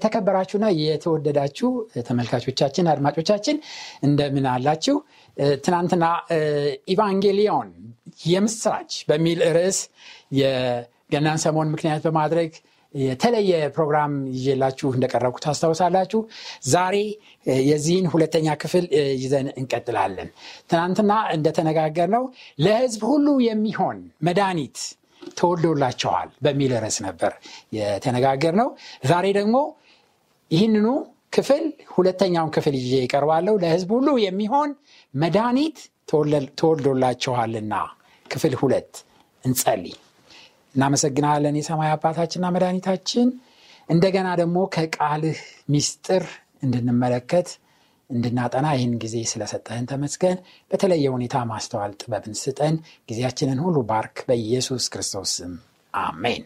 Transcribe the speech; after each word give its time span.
የተከበራችሁና 0.00 0.66
የተወደዳችሁ 0.80 1.68
ተመልካቾቻችን 2.06 2.86
አድማጮቻችን 2.92 3.56
እንደምን 4.06 4.46
አላችሁ? 4.52 4.96
ትናንትና 5.64 6.04
ኢቫንጌሊዮን 6.92 7.68
የምስራች 8.26 8.92
በሚል 9.08 9.40
ርዕስ 9.56 9.78
የገናን 10.40 11.40
ሰሞን 11.44 11.70
ምክንያት 11.74 12.02
በማድረግ 12.06 12.52
የተለየ 12.94 13.50
ፕሮግራም 13.74 14.12
ይዤላችሁ 14.36 14.88
እንደቀረብኩ 14.96 15.36
ታስታውሳላችሁ። 15.44 16.20
ዛሬ 16.72 16.96
የዚህን 17.66 18.06
ሁለተኛ 18.14 18.56
ክፍል 18.62 18.86
ይዘን 19.22 19.48
እንቀጥላለን። 19.54 20.30
ትናንትና 20.70 21.12
እንደተነጋገርነው 21.36 22.24
ለሕዝብ 22.58 23.04
ሁሉ 23.10 23.36
የሚሆን 23.46 23.98
መድኃኒት 24.28 24.78
ተወልዶላቸዋል 25.38 26.28
በሚል 26.44 26.72
ርዕስ 26.78 26.98
ነበር 27.06 27.32
የተነጋገርነው። 27.78 28.68
ዛሬ 29.06 29.26
ደግሞ 29.38 29.56
ይህንኑ 30.50 30.86
ክፍል 31.34 31.64
ሁለተኛውን 31.94 32.50
ክፍል 32.54 32.74
ይዤ 32.80 32.92
ይቀርባለሁ። 33.02 33.54
ለሕዝብ 33.62 33.90
ሁሉ 33.96 34.08
የሚሆን 34.24 34.70
መድኃኒት 35.14 35.78
ተወልዶላቸዋልና 36.60 37.74
ክፍል 38.26 38.54
ሁለት 38.60 38.92
እንጸልይ። 39.44 39.94
እናመሰግናለን 40.74 41.58
የሰማይ 41.58 41.90
አባታችንና 41.94 42.48
መድኃኒታችን 42.56 43.28
እንደገና 43.88 44.28
ደግሞ 44.40 44.58
ከቃልህ 44.74 45.38
ሚስጥር 45.72 46.24
እንድንመለከት 46.64 47.48
እንድናጠና 48.10 48.66
ይህን 48.76 48.94
ጊዜ 49.02 49.16
ስለሰጠህን 49.30 49.88
ተመስገን። 49.90 50.38
በተለየ 50.70 51.04
ሁኔታ 51.14 51.36
ማስተዋል 51.50 51.92
ጥበብን 52.00 52.34
ስጠን። 52.40 52.76
ጊዜያችንን 53.08 53.60
ሁሉ 53.64 53.76
ባርክ፣ 53.90 54.16
በኢየሱስ 54.28 54.86
ክርስቶስ 54.94 55.32
ስም 55.36 55.52
አሜን። 55.94 56.42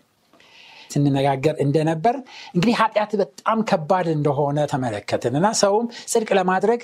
ስንነጋገር 0.90 1.56
እንደነበር 1.64 2.16
እንግዲህ 2.54 2.74
ኃጢአት 2.80 3.12
በጣም 3.22 3.58
ከባድ 3.70 4.08
እንደሆነ 4.16 4.60
ተመለከትን 4.72 5.36
እና 5.36 5.48
ሰውም 5.60 5.86
ጽድቅ 6.12 6.30
ለማድረግ 6.40 6.82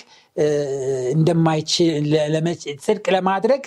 እንደማይችል 1.15 2.07
ለማድረግ 3.09 3.65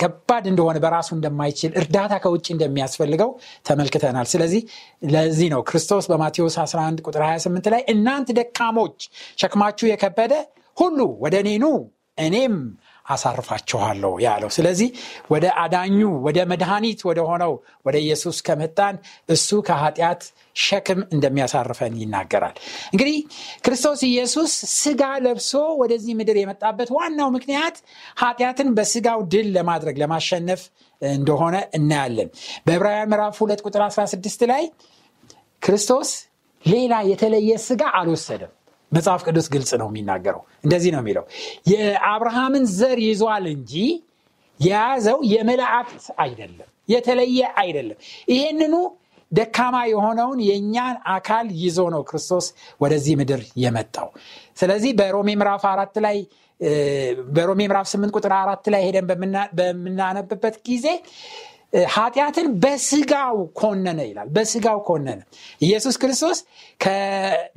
ከባድ 0.00 0.44
እንደሆነ 0.50 0.76
በራሱ 0.78 1.08
እንደማይችል 1.14 1.72
እርዳታ 1.80 2.14
ከውጭ 2.24 2.46
እንደሚያስፈልገው 2.54 3.30
ተመልክተናል። 3.66 4.26
ስለዚህ 4.32 4.62
ለዚህ 5.10 5.48
ነው 5.54 5.60
ክርስቶስ 5.62 6.06
በማቴዎስ 6.10 6.56
11 6.64 7.02
ቁጥር 7.06 7.22
28 7.26 7.70
ላይ 7.74 7.82
እናንት 7.88 8.30
ደካሞች 8.38 8.98
ሸክማችሁ 9.42 9.88
የከበደ 9.88 10.34
ሁሉ 10.76 10.98
ወደ 11.20 11.36
እኔ 11.42 11.50
እኔም 12.18 12.54
አሳርፋችኋለሁ 13.08 14.12
ያለው። 14.24 14.50
ስለዚህ 14.56 14.88
ወደ 15.30 15.46
አዳኙ 15.62 15.98
ወደ 16.26 16.38
መድኃኒት 16.50 17.00
ወደ 17.08 17.20
ሆነው 17.28 17.52
ወደ 17.86 17.96
ኢየሱስ 18.04 18.38
ከመጣን 18.46 18.96
እሱ 19.28 19.60
ከኃጢአት 19.68 20.22
ሸክም 20.60 21.00
እንደሚያሳርፈን 21.14 21.94
ይናገራል። 22.02 22.56
እንግዲህ 22.92 23.16
ክርስቶስ 23.64 24.00
ኢየሱስ 24.08 24.52
ስጋ 24.76 25.02
ለብሶ 25.24 25.52
ወደዚህ 25.82 26.14
ምድር 26.20 26.38
የመጣበት 26.40 26.90
ዋናው 26.96 27.30
ምክንያት 27.36 27.76
ኃጢአትን 28.22 28.70
በስጋው 28.78 29.22
ድል 29.34 29.48
ለማድረግ 29.56 29.96
ለማሸነፍ 30.02 30.62
እንደሆነ 31.02 31.56
እናያለን። 31.78 32.30
በዕብራውያን 32.66 33.10
ምዕራፍ 33.12 33.36
2 33.42 33.66
ቁጥር 33.66 33.82
16 33.88 34.46
ላይ 34.52 34.64
ክርስቶስ 35.62 36.10
ሌላ 36.64 36.94
የተለየ 37.10 37.50
ስጋ 37.64 37.82
አልወሰደም። 37.98 38.52
መጽሐፍ 38.92 39.22
ቅዱስ 39.26 39.46
ግልጽ 39.54 39.70
ነው 39.80 39.88
የሚናገረው። 39.90 40.42
እንደዚህ 40.64 40.90
ነው 40.94 41.00
የሚለው 41.02 41.24
የአብርሃምን 41.72 42.64
ዘር 42.76 42.98
ይዟል 43.06 43.46
እንጂ 43.54 43.74
የያዘው 44.60 45.18
የመላእክት 45.32 46.06
አይደለም፣ 46.22 46.68
የተለየ 46.88 47.40
አይደለም። 47.60 47.98
ይሄንኑ 48.32 48.74
ደካማ 49.32 49.76
የሆነውን 49.90 50.38
የእኛን 50.44 50.96
አካል 51.14 51.46
ይዞ 51.62 51.80
ነው 51.94 52.02
ክርስቶስ 52.08 52.46
ወደዚህ 52.80 53.14
ምድር 53.20 53.40
የመጣው። 53.62 54.08
ስለዚህ 54.58 54.92
በሮሜ 55.00 55.30
ምዕራፍ 55.40 55.64
አራት 55.72 55.96
ላይ 56.06 56.16
በሮሜ 57.34 57.60
ምዕራፍ 57.62 57.86
ስምንት 57.90 58.12
ቁጥር 58.16 58.32
አራት 58.38 58.64
ላይ 58.74 58.82
ሄደን 58.86 59.06
በምናነብበት 59.58 60.56
ጊዜ 60.68 60.86
ኃጢአትን 61.92 62.46
በስጋው 62.62 63.38
ኮነነ 63.58 64.00
ይላል። 64.08 64.28
በስጋው 64.36 64.78
ኮነነ። 64.86 65.20
ኢየሱስ 65.60 65.96
ክርስቶስ 66.02 66.38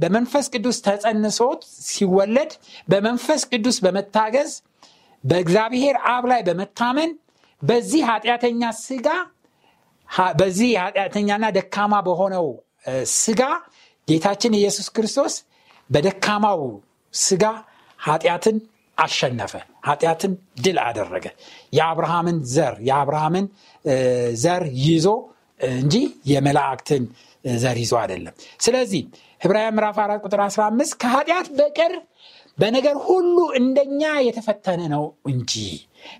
በመንፈስ 0.01 0.45
ቅዱስ 0.53 0.77
ተጸንሶት 0.87 1.61
ሲወለድ 1.87 2.51
በመንፈስ 2.87 3.43
ቅዱስ 3.51 3.77
በመታገዝ 3.85 4.51
በእግዚአብሔር 5.23 5.95
አብ 6.11 6.23
ላይ 6.31 6.41
በመታመን 6.47 7.11
በዚህ 7.61 8.01
ኃጢአተኛ 8.09 8.61
ስጋ 8.81 9.07
በዚህ 10.39 10.69
ኃጢአተኛና 10.79 11.45
ደካማ 11.57 11.93
በሆነው 12.07 12.47
ስጋ 13.17 13.41
ጌታችን 14.07 14.57
ኢየሱስ 14.59 14.87
ክርስቶስ 14.95 15.33
በደካማው 15.89 16.61
ስጋ 17.13 17.43
ኃጢአትን 17.99 18.57
አሸነፈ። 18.97 19.53
ኃጢአትን 19.83 20.31
ድል 20.63 20.77
አደረገ። 20.83 21.25
የአብርሃምን 21.73 22.37
ዘር 22.53 22.75
የአብርሃምን 22.89 23.45
ዘር 24.43 24.63
ይዞ 24.85 25.07
እንጂ 25.59 25.95
የመላእክትን 26.31 27.03
ዘር 27.45 27.77
ይዞ 27.83 27.93
አይደለም። 28.01 28.33
ስለዚህ 28.59 29.01
ዕብራውያን 29.41 29.75
ምዕራፍ 29.77 29.97
4 30.03 30.25
ቁጥር 30.25 30.41
15 30.45 30.97
ከኃጢአት 31.03 31.47
በቀር 31.59 31.93
በነገር 32.57 32.97
ሁሉ 33.05 33.37
እንደኛ 33.59 34.01
የተፈተነ 34.27 34.81
ነው 34.93 35.03
እንጂ 35.29 35.53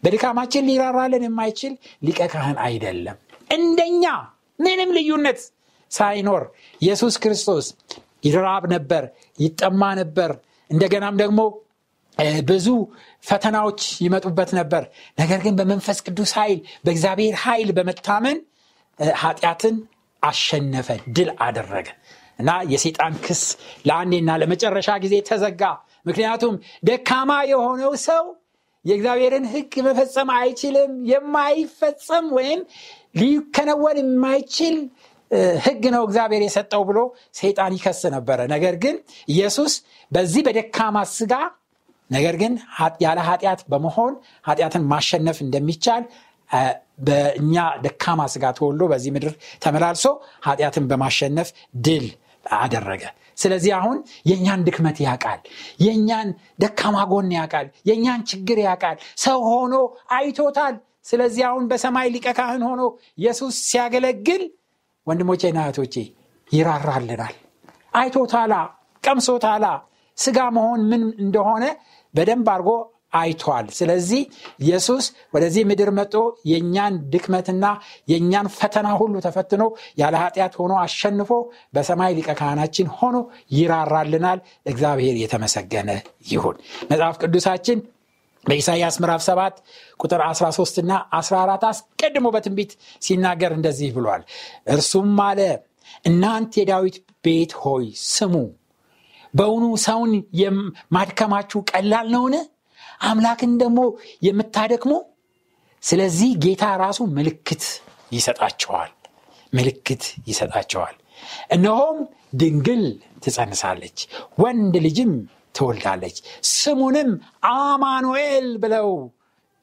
በድካማችን 0.04 0.68
ሊራራልን 0.70 1.24
የማይችል 1.28 1.74
ሊቀ 2.08 2.22
ካህን 2.34 2.58
አይደለም። 2.66 3.18
እንደኛ 3.50 4.06
ምንም 4.60 4.90
ልዩነት 4.98 5.40
ሳይኖር 5.92 6.44
ኢየሱስ 6.82 7.16
ክርስቶስ 7.24 7.66
ይራብ 8.24 8.64
ነበር፣ 8.74 9.04
ይጠማ 9.40 9.82
ነበር። 10.02 10.32
እንደገናም 10.70 11.16
ደግሞ 11.22 11.40
ብዙ 12.48 12.68
ፈተናዎች 13.24 13.82
ይመጡበት 14.04 14.50
ነበር። 14.58 14.84
ነገር 15.18 15.40
ግን 15.46 15.54
በመንፈስ 15.60 16.00
ቅዱስ 16.06 16.32
ኃይል 16.40 16.60
በእግዚአብሔር 16.86 17.36
ኃይል 17.44 17.70
በመታመን 17.78 18.38
ኃጢአትን 19.22 19.76
አሸነፈ፣ 20.24 20.88
ድል 21.16 21.30
አደረገ 21.46 21.88
እና 22.40 22.52
የሴጣን 22.72 23.16
ክስ 23.26 23.42
ለአንዴና 23.88 24.32
ለመጨረሻ 24.42 24.90
ጊዜ 25.04 25.16
ተዘጋ። 25.30 25.64
ምክንያቱም 26.06 26.54
ደካማ 26.84 27.32
የሆነው 27.50 27.94
ሰው 28.06 28.24
የእግዚአብሔርን 28.86 29.46
ሕግ 29.52 29.74
መፈጸም 29.88 30.30
አይችልም። 30.38 30.92
የማይፈጸም 31.12 32.28
ወይም 32.38 32.62
ሊከነወን 33.19 33.98
የማይችል 34.02 34.78
ሕግ 35.66 35.84
ነው 35.94 36.04
እግዚአብሔር 36.07 36.42
የሰጠው 36.46 36.81
ብሎ 36.90 37.00
ሰይጣን 37.38 37.75
ይከስ 37.78 38.02
ነበረ። 38.16 38.40
ነገር 38.54 38.75
ግን 38.84 38.96
ኢየሱስ 39.28 39.74
በዚህ 40.12 40.42
በደካማ 40.48 40.98
ስጋ 41.14 41.34
ነገር 42.12 42.36
ግን 42.42 42.54
ያለ 43.04 43.19
ኃጢአት 43.28 43.62
በመሆን 43.72 44.13
ኃጢአትን 44.48 44.84
ማሸነፍ 44.92 45.38
እንደሚቻል 45.46 46.04
በእኛ 47.08 47.56
ደካማ 47.84 48.22
ስጋ 48.34 48.46
ተወልዶ 48.58 48.84
በዚህ 48.92 49.12
ምድር 49.16 49.34
ተመላልሶ 49.63 50.06
ኃጢአትን 50.48 50.86
በማሸነፍ 50.90 51.50
ድል 51.86 52.06
አደረገ። 52.46 53.04
ስለዚህ 53.38 53.72
አሁን 53.78 53.98
የእኛን 54.30 54.62
ድክመት 54.68 54.98
ያውቃል፣ 55.06 55.40
የእኛን 55.84 56.30
ደካማ 56.63 56.98
ጎን 57.12 57.30
ያውቃል፣ 57.38 57.68
የእኛን 57.90 58.22
ችግር 58.31 58.57
ያውቃል። 58.66 58.98
ሰው 59.18 59.40
ሆኖ 59.50 59.74
አይቶታል። 60.16 60.75
ስለዚህ 61.06 61.44
አሁን 61.50 61.64
በሰማይ 61.69 62.07
ሊቀ 62.16 62.28
ካህን 62.38 62.64
ሆኖ 62.69 62.81
ኢየሱስ 63.18 63.56
ሲያገለግል 63.69 64.44
ወንድሞቼና 65.07 65.60
እህቶቼ 65.66 65.96
ይራራልናል። 66.52 67.36
አይቶታላ፣ 67.94 68.54
ቀምሶታላ 69.04 69.66
ስጋ 70.18 70.40
መሆን 70.56 70.81
ምን 70.90 71.04
እንደሆነ 71.24 71.64
በደንብ 72.13 72.48
አድርጎ 72.54 72.69
አይቷል። 73.13 73.66
ስለዚህ 73.78 74.22
ኢየሱስ 74.63 75.06
ወደዚህ 75.34 75.63
ምድር 75.69 75.90
መጦ 75.98 76.13
የእኛን 76.52 76.94
ድክመትና 77.13 77.66
የእኛን 78.08 78.48
ፈተና 78.56 78.88
ሁሉ 79.00 79.16
ተፈትኖ 79.25 79.63
ያለ 80.02 80.16
ኃጢአት 80.24 80.54
ሆኖ 80.60 80.74
አሸንፎ 80.84 81.31
በሰማይ 81.74 82.13
ሊቀ 82.18 82.30
ካህናችን 82.40 82.88
ሆኖ 82.98 83.18
ይራራልናል። 83.56 84.40
እግዚአብሔር 84.66 85.18
የተመሰገነ 85.24 85.90
ይሁን። 86.31 86.56
መጽሐፍ 86.92 87.18
ቅዱሳችን 87.24 87.80
በኢሳይያስ 88.46 88.96
ምዕራፍ 89.02 89.22
7 89.25 89.57
ቁጥር 90.00 90.22
13 90.30 90.80
እና 90.84 90.92
14 91.18 91.68
አስቀድሞ 91.69 92.28
በትንቢት 92.36 92.72
ሲናገር 93.02 93.52
እንደዚህ 93.57 93.90
ብሏል። 93.98 94.24
እርሱም 94.68 95.19
አለ 95.28 95.42
እናንት 96.06 96.52
የዳዊት 96.60 96.96
ቤት 97.25 97.52
ሆይ 97.62 97.86
ስሙ፣ 98.07 98.34
በውኑ 99.33 99.66
ሰውን 99.86 100.12
የማድከማችሁ 100.42 101.60
ቀላል 101.72 102.07
ነውን? 102.13 102.36
አምላክን 103.04 103.51
ደግሞ 103.62 103.80
የምታደክሙ? 104.28 104.92
ስለዚህ 105.83 106.31
ጌታ 106.44 106.63
ራሱ 106.83 107.00
ምልክት 107.18 107.63
ይሰጣቸዋል 108.12 108.92
ምልክት 109.54 110.04
ይሰጣቸዋል። 110.30 110.95
እነሆም 111.56 111.98
ድንግል 112.39 112.83
ትጸንሳለች፣ 113.24 113.98
ወንድ 114.39 114.75
ልጅም 114.86 115.12
ትወልዳለች፣ 115.56 116.18
ስሙንም 116.54 117.10
አማኑኤል 117.54 118.48
ብለው 118.63 118.89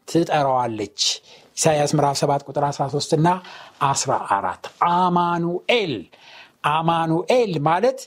ትጠራዋለች። 0.09 1.01
ኢሳያስ 1.57 1.93
ምዕራፍ 1.97 2.17
7 2.21 2.45
ቁጥር 2.49 2.65
13 2.71 3.15
እና 3.19 3.29
14 3.87 4.69
አማኑኤል 4.95 5.95
አማኑኤል 6.73 7.53
ማለት 7.63 7.99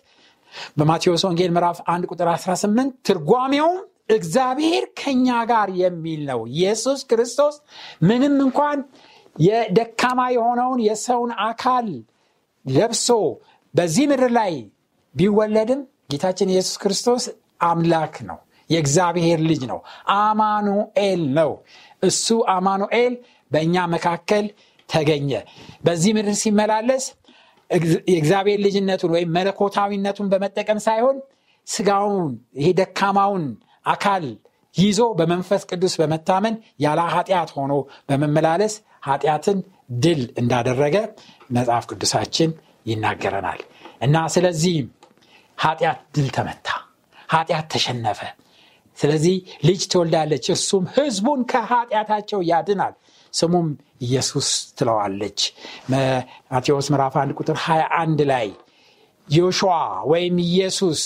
በማቴዎስ 0.77 1.24
ወንጌል 1.27 1.51
ምዕራፍ 1.56 1.80
1 1.89 2.09
ቁጥር 2.12 2.30
18 2.33 2.94
ትርጓሜውም 3.07 3.77
እግዚአብሔር 4.15 4.83
ከኛ 5.00 5.27
ጋር 5.51 5.69
የሚል 5.81 6.21
ነው። 6.30 6.39
ኢየሱስ 6.53 7.00
ክርስቶስ 7.09 7.56
ምንም 8.03 8.36
እንኳን 8.45 8.80
የደካማ 9.36 10.21
የሆነውን 10.36 10.80
የሰውን 10.88 11.31
አካል 11.45 11.88
ለብሶ 12.65 13.07
በዚህ 13.74 14.06
ምድር 14.12 14.31
ላይ 14.38 14.53
ቢወለድም 15.15 15.81
ጌታችን 16.12 16.51
ኢየሱስ 16.53 16.75
ክርስቶስ 16.81 17.24
አምላክ 17.63 18.15
ነው። 18.30 18.39
የእግዚአብሔር 18.69 19.39
ልጅ 19.50 19.62
ነው። 19.71 19.80
አማኑኤል 20.18 21.24
ነው። 21.38 21.51
እሱ 22.03 22.27
አማኑኤል 22.53 23.13
በእኛ 23.51 23.75
መካከል 23.94 24.45
ተገኘ። 24.89 25.31
በዚህ 25.83 26.12
ምድር 26.18 26.36
ሲመላለስ 26.42 27.06
የእግዚአብሔር 28.08 28.60
ልጅነቱን 28.66 29.12
ወይም 29.16 29.30
መለኮታዊነቱን 29.38 30.30
በመጠቀም 30.32 30.80
ሳይሆን 30.86 31.18
ስጋውን 31.68 32.32
ይሄ 32.60 32.68
ደካማውን 32.80 33.44
አካል 33.86 34.26
ይዞ 34.76 35.02
በመንፈስ 35.20 35.62
ቅዱስ 35.70 35.94
በመታመን 36.02 36.56
ያለ 36.80 37.00
ኃጢአት 37.14 37.50
ሆኖ 37.58 37.74
በመመላለስ 38.10 38.74
ኃጢአትን 39.08 39.58
ድል 40.04 40.22
እንዳደረገ 40.38 40.96
መጽሐፍ 41.50 41.86
ቅዱሳችን 41.92 42.52
ይናገረናል 42.86 43.62
እና 44.02 44.16
ስለዚህም 44.36 44.88
ኃጢአት 45.58 46.00
ድል 46.16 46.30
ተመታ፣ 46.38 46.68
ኃጢአት 47.30 47.66
ተሸነፈ። 47.74 48.20
ስለዚህ 48.98 49.36
ልጅ 49.66 49.82
ትወልዳለች፣ 49.92 50.46
እርሱም 50.54 50.86
ህዝቡን 50.96 51.42
ከኃጢአታቸው 51.52 52.40
ያድናል፣ 52.50 52.94
ስሙም 53.33 53.68
ኢየሱስ 54.01 54.48
ትለዋለች። 54.78 55.39
ማቴዎስ 55.92 56.88
ምዕራፍ 56.94 57.16
1 57.19 57.36
ቁጥር 57.39 57.57
21 57.66 58.24
ላይ 58.31 58.48
ዮሹዋ 59.30 59.74
ወይም 60.12 60.38
ኢየሱስ 60.48 61.01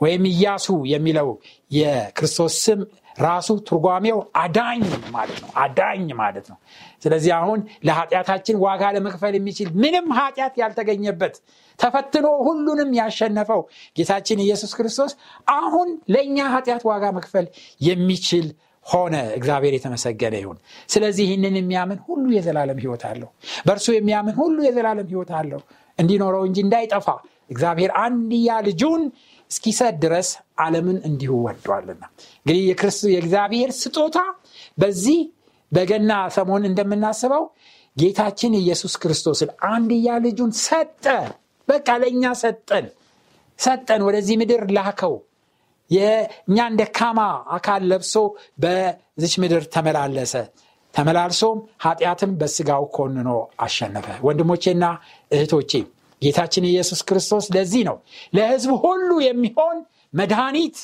ወይም 0.00 0.24
ኢያሱ 0.30 0.66
የሚለው 0.92 1.28
የክርስቶስ 1.70 2.54
ስም 2.64 2.80
ራሱ 3.18 3.48
ትርጓሜው 3.68 4.18
አዳኝ 4.36 4.82
ማለት 5.10 5.38
ነው። 5.42 5.50
አዳኝ 5.56 6.06
ማለት 6.20 6.46
ነው። 6.52 6.58
ስለዚህ 7.02 7.32
አሁን 7.38 7.58
ለኃጢአታችን 7.84 8.56
ዋጋ 8.64 8.82
ለመክፈል 8.96 9.34
የሚችል 9.38 9.68
ምንም 9.82 10.06
ኃጢአት 10.18 10.54
ያልተገኘበት 10.62 11.34
ተፈትኖ 11.78 12.26
ሁሉንም 12.46 12.90
ያሸነፈው 12.98 13.60
ጌታችን 13.96 14.42
ኢየሱስ 14.46 14.72
ክርስቶስ 14.78 15.12
አሁን 15.56 15.88
ለእኛ 16.14 16.38
ኃጢአት 16.54 16.84
ዋጋ 16.90 17.04
መክፈል 17.18 17.46
የሚችል 17.80 18.46
ሆነ። 18.86 19.14
እግዚአብሔር 19.36 19.74
የተመሰገነ 19.76 20.34
ይሁን። 20.40 20.58
ስለዚህ 20.88 21.24
ይህንን 21.26 21.54
የሚያምን 21.58 21.98
ሁሉ 22.06 22.24
የዘላለም 22.36 22.78
ህይወት 22.82 23.04
አለው። 23.10 23.30
በእርሱ 23.66 23.86
የሚያምን 23.96 24.34
ሁሉ 24.40 24.56
የዘላለም 24.66 25.08
ህይወት 25.12 25.30
አለው 25.40 25.60
እንዲኖረው 25.98 26.42
እንጂ 26.48 26.58
እንዳይጠፋ 26.64 27.06
እግዚአብሔር 27.50 27.90
አንድያ 28.02 28.50
ልጁን 28.66 29.02
እስኪሰጥ 29.50 29.94
ድረስ 30.04 30.28
ዓለምን 30.62 30.98
እንዲሁ 31.08 31.32
ወዷልና። 31.46 32.02
እንግዲህ 32.40 32.62
የእግዚአብሔር 33.12 33.70
ስጦታ 33.80 34.18
በዚህ 34.78 35.20
በገና 35.72 36.12
ሰሞን 36.36 36.64
እንደምናስበው 36.70 37.44
ጌታችን 37.96 38.52
ኢየሱስ 38.60 38.94
ክርስቶስን 39.02 39.50
አንድያ 39.70 40.08
ልጁን 40.24 40.52
ሰጠ። 40.62 41.04
በቃ 41.68 41.88
ለእኛ 42.02 42.24
ሰጠን 42.40 42.86
ሰጠን፣ 43.58 44.00
ወደዚህ 44.06 44.36
ምድር 44.40 44.62
ላከው። 44.76 45.14
የእኛን 45.92 46.76
ደካማ 46.80 47.20
አካል 47.56 47.82
ለብሶ 47.90 48.14
በዚች 48.62 49.34
ምድር 49.42 49.64
ተመላለሰ። 49.74 50.34
ተመላልሶም 50.94 51.58
ኃጢአትን 51.84 52.32
በስጋው 52.40 52.84
ኮንኖ 52.96 53.28
አሸነፈ። 53.60 54.06
ወንድሞቼና 54.26 54.84
እህቶቼ 55.30 55.72
ጌታችን 56.22 56.64
ኢየሱስ 56.70 57.00
ክርስቶስ 57.08 57.44
ለዚህ 57.54 57.82
ነው 57.88 57.96
ለህዝብ 58.36 58.72
ሁሉ 58.84 59.10
የሚሆን 59.26 59.78
መድኃኒት 60.14 60.76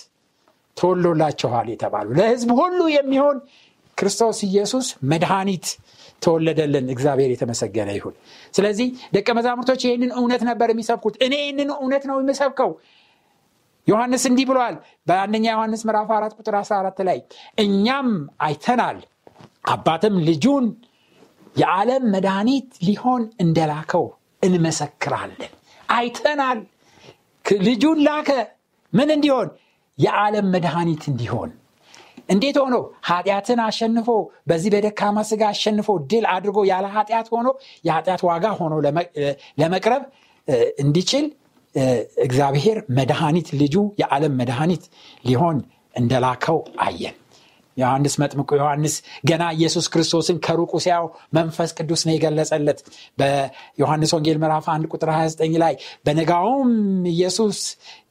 ተወሎላችኋል 0.76 1.66
የተባሉ 1.72 2.08
ለህዝብ 2.18 2.50
ሁሉ 2.60 2.80
የሚሆን 2.96 3.36
ክርስቶስ 3.98 4.38
ኢየሱስ 4.48 4.86
መድኃኒት 5.12 5.66
ተወለደልን። 6.22 6.86
እግዚአብሔር 6.94 7.30
የተመሰገነ 7.32 7.90
ይሁን። 7.96 8.14
ስለዚህ 8.54 8.86
ደቀ 9.14 9.28
መዛሙርቶች 9.38 9.80
ይህንን 9.86 10.10
እውነት 10.18 10.42
ነበር 10.50 10.68
የሚሰብኩት። 10.72 11.16
እኔ 11.26 11.34
ይህንን 11.42 11.70
እውነት 11.76 12.04
ነው 12.10 12.16
የምሰብከው። 12.22 12.70
ዮሐንስ 13.88 14.24
እንዲህ 14.30 14.46
ብሏል 14.48 14.74
በአንደኛ 15.06 15.46
ዮሐንስ 15.54 15.82
ምዕራፍ 15.88 16.10
4 16.14 16.38
ቁጥር 16.38 16.54
14 16.60 17.04
ላይ 17.08 17.18
እኛም 17.58 18.08
አይተናል 18.40 18.98
አባትም 19.68 20.16
ልጁን 20.28 20.66
የዓለም 21.56 22.04
መድኃኒት 22.14 22.68
ሊሆን 22.86 23.22
እንደላከው 23.40 24.04
እንመሰክራለን። 24.42 25.52
አይተናል። 25.88 26.58
ልጁን 27.62 27.98
ላከ 28.06 28.30
ምን 28.92 29.08
እንዲሆን? 29.14 29.48
የዓለም 29.98 30.46
መድኃኒት 30.54 31.02
እንዲሆን። 31.10 31.50
እንዴት 32.32 32.56
ሆኖ? 32.62 32.74
ኃጢአትን 33.08 33.60
አሸንፎ 33.66 34.08
በዚህ 34.48 34.70
በደካማ 34.74 35.18
ስጋ 35.30 35.42
አሸንፎ 35.52 35.88
ድል 36.10 36.24
አድርጎ 36.34 36.58
ያለ 36.70 36.86
ኃጢአት 36.96 37.28
ሆኖ 37.34 37.48
የኃጢአት 37.84 38.22
ዋጋ 38.28 38.46
ሆኖ 38.60 38.74
ለመቅረብ 39.60 40.02
እንዲችል 40.82 41.26
እግዚአብሔር 42.24 42.78
መድኃኒት 42.98 43.48
ልጁ 43.60 43.76
የዓለም 44.00 44.36
መድኃኒት 44.40 44.84
ሊሆን 45.24 45.58
እንደላከው 45.94 46.58
አየን። 46.80 47.16
ዮሐንስ 47.76 48.14
መጥምቁ 48.20 48.50
ዮሐንስ 48.60 48.94
ገና 49.24 49.44
ኢየሱስ 49.56 49.86
ክርስቶስን 49.92 50.36
ከሩቁ 50.46 50.72
ሲያው 50.84 51.04
መንፈስ 51.34 51.70
ቅዱስ 51.78 52.00
ነው 52.06 52.14
የገለጸለት 52.14 52.80
በዮሐንስ 53.18 54.12
ወንጌል 54.16 54.38
ምዕራፍ 54.42 54.66
1 54.72 54.88
ቁጥር 54.92 55.10
29 55.14 55.58
ላይ 55.64 55.74
በነጋውም 56.06 56.72
ኢየሱስ 57.12 57.60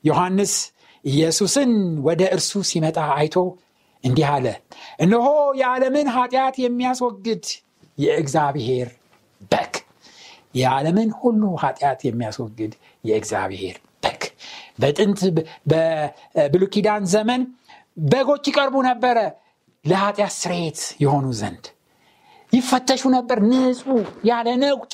ዮሐንስ 0.03 0.53
ኢየሱስን 1.05 1.71
ወደ 2.07 2.21
እርሱ 2.35 2.61
ሲመጣ 2.69 2.99
አይቶ 3.17 3.35
እንዲህ 4.03 4.27
አለ 4.33 4.47
እነሆ 4.99 5.27
የዓለምን 5.61 6.07
ኃጢአት 6.15 6.55
የሚያስወግድ 6.63 7.45
የእግዚአብሔር 7.97 8.89
በግ 9.51 9.73
የዓለምን 10.55 11.09
ሁሉ 11.19 11.43
ኃጢአት 11.63 11.99
የሚያስወግድ 12.05 12.73
የእግዚአብሔር 13.03 13.75
በግ። 14.03 14.21
በጥንት 14.81 15.19
በብሉኪዳን 15.71 17.03
ዘመን 17.13 17.41
በጎች 18.05 18.45
ይቀርቡ 18.49 18.75
ነበረ 18.87 19.17
ለኃጢአት 19.85 20.33
ስርየት 20.37 20.79
የሆኑ 21.03 21.27
ዘንድ። 21.39 21.65
ይፈተሹ 22.51 23.03
ነበር 23.15 23.37
ንጹህ 23.49 23.85
ያለ 24.25 24.47
ነቁጥ 24.63 24.91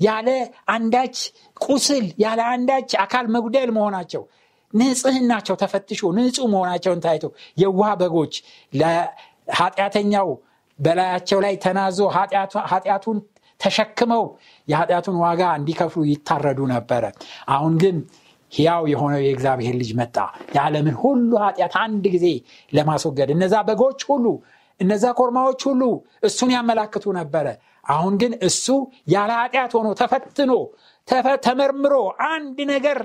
ያለ 0.00 0.28
አንዳች 0.72 1.16
ቁስል 1.66 2.04
ያለ 2.22 2.40
አንዳች 2.52 2.90
አካል 3.04 3.26
መጉደል 3.34 3.70
መሆናቸው። 3.76 4.22
ንጽህናቸው 4.72 5.54
ተፈትሾ 5.62 6.00
ንጹህ 6.16 6.46
መሆናቸውን 6.52 7.00
ታይቶ 7.04 7.24
የውሃ 7.58 7.88
በጎች 8.00 8.34
ለኃጢአተኛው 8.72 10.28
በላያቸው 10.78 11.38
ላይ 11.44 11.54
ተናዞ 11.64 11.98
ኃጢአቱን 12.66 13.18
ተሸክመው 13.60 14.24
የኃጢአቱን 14.68 15.16
ዋጋ 15.22 15.42
እንዲከፍሉ 15.58 16.02
ይታረዱ 16.10 16.60
ነበረ። 16.72 17.04
አሁን 17.48 17.74
ግን 17.82 17.96
ሕያው 18.52 18.82
የሆነው 18.90 19.20
የእግዚአብሔር 19.22 19.74
ልጅ 19.80 19.90
መጣ። 19.98 20.16
የዓለምን 20.54 20.96
ሁሉ 21.02 21.30
ኃጢአት 21.44 21.74
አንድ 21.82 22.04
ጊዜ 22.14 22.26
ለማስወገድ 22.72 23.30
እነዛ 23.34 23.54
በጎች 23.68 24.00
ሁሉ 24.10 24.26
እነዛ 24.80 25.04
ኮርማዎች 25.18 25.60
ሁሉ 25.68 25.82
እሱን 26.22 26.50
ያመላክቱ 26.54 27.06
ነበረ። 27.18 27.46
አሁን 27.86 28.14
ግን 28.20 28.32
እሱ 28.48 28.66
ያለ 29.08 29.30
ኃጢአት 29.40 29.72
ሆኖ 29.76 29.88
ተፈትኖ 30.00 30.52
ተመርምሮ 31.44 31.94
አንድ 32.28 32.58
ነገር 32.72 32.98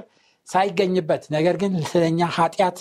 ሳይገኝበት 0.47 1.23
ነገር 1.35 1.55
ግን 1.61 1.73
ስለኛ 1.91 2.21
ኃጢአት 2.35 2.77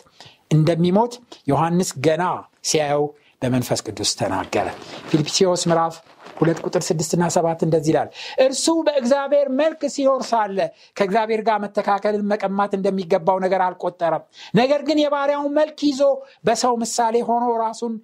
እንደሚሞት 0.52 1.12
ዮሐንስ 1.50 1.90
ገና 2.06 2.24
ሲያየው 2.70 3.04
በመንፈስ 3.42 3.80
ቅዱስ 3.86 4.10
ተናገረ። 4.18 4.66
ፊልጵስዎስ 5.10 5.62
ምዕራፍ 5.70 5.94
ሁለት 6.42 6.60
ቁጥር 6.66 6.82
ስድስትና 6.88 7.24
ሰባት 7.34 7.60
እንደዚህ 7.66 7.90
ይላል። 7.92 8.08
እርሱ 8.44 8.66
በእግዚአብሔር 8.86 9.48
መልክ 9.60 9.82
ሲኖር 9.94 10.22
ሳለ 10.30 10.58
ከእግዚአብሔር 10.96 11.42
ጋር 11.48 11.58
መተካከልን 11.64 12.24
መቀማት 12.32 12.72
እንደሚገባው 12.78 13.38
ነገር 13.44 13.62
አልቆጠረም። 13.66 14.24
ነገር 14.54 14.82
ግን 14.88 15.00
የባሪያውን 15.02 15.54
መልክ 15.58 15.78
ይዞ 15.88 16.02
በሰው 16.44 16.74
ምሳሌ 16.82 17.16
ሆኖ 17.28 17.46
ራሱን 17.62 17.94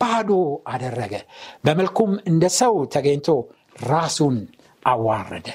ባዶ 0.00 0.30
አደረገ። 0.72 1.14
በመልኩም 1.64 2.12
እንደ 2.30 2.44
ሰው 2.58 2.74
ተገኝቶ 2.94 3.28
ራሱን 3.90 4.36
አዋረደ። 4.84 5.48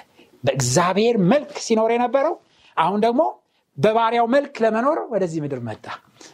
በእግዚአብሔር 0.43 1.15
መልክ 1.31 1.53
ሲኖር 1.63 1.91
የነበረው 1.93 2.35
አሁን 2.77 2.99
ደግሞ 3.05 3.21
በባሪያው 3.77 4.27
መልክ 4.33 4.55
ለመኖር 4.63 4.99
ወደዚህ 5.11 5.39
ምድር 5.43 5.59
መጣ። 5.67 5.85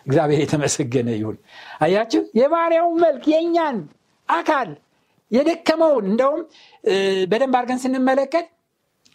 እግዚአብሔር 0.08 0.40
የተመሰገነ 0.44 1.10
ይሁን። 1.18 1.38
አያችሁ 1.82 2.22
የባሪያው 2.40 2.88
መልክ 3.04 3.24
የእኛን 3.32 3.78
አካል 4.30 4.70
የደከመውን 5.34 6.06
እንደውም 6.12 6.42
በደንብ 7.32 7.56
አድርገን 7.60 7.82
ስንመለከት 7.84 8.48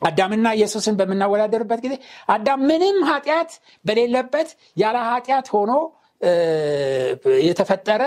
አዳምና 0.03 0.49
ኢየሱስን 0.57 0.97
በምናወዳደርበት 0.99 1.81
ጊዜ 1.85 1.95
አዳም 2.29 2.61
ምንም 2.71 2.99
ኃጢአት 3.09 3.51
በሌለበት 3.85 4.49
ያለ 4.77 4.97
ኃጢአት 5.09 5.47
ሆኖ 5.55 5.73
የተፈጠረ 7.43 8.03